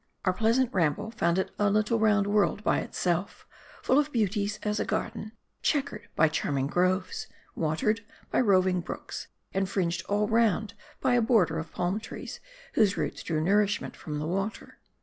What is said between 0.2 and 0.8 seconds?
Our pleasant